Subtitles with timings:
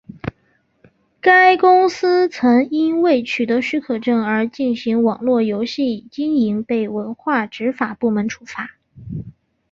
[1.19, 8.71] 该公司曾因未取得许可证而进行网络游戏经营被文化执法部门处罚。